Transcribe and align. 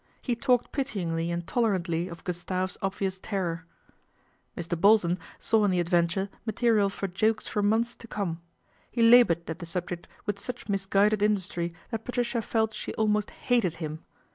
He 0.19 0.35
talked 0.35 0.71
pityingly 0.71 1.29
and 1.29 1.45
tolerantly 1.45 2.07
of 2.07 2.23
Gustave's 2.23 2.75
obvious 2.81 3.19
terror. 3.19 3.67
Mr. 4.57 4.75
Bolton 4.75 5.19
saw 5.37 5.63
in 5.63 5.69
the 5.69 5.79
adventure 5.79 6.27
material 6.43 6.89
for 6.89 7.05
jokes 7.07 7.47
for 7.47 7.61
months 7.61 7.93
to 7.97 8.07
come. 8.07 8.41
He 8.89 9.03
laboured 9.03 9.47
at 9.47 9.59
the 9.59 9.67
subject 9.67 10.07
with 10.25 10.39
such 10.39 10.67
misguided 10.67 11.21
industry 11.21 11.75
that 11.91 12.03
Patricia 12.03 12.41
felt 12.41 12.73
she 12.73 12.95
almost 12.95 13.29
hated 13.29 13.75
him. 13.75 13.99